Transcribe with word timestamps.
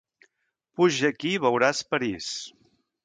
Puja 0.79 1.11
aquí 1.13 1.33
i 1.35 1.41
veuràs 1.45 1.83
París! 1.93 2.31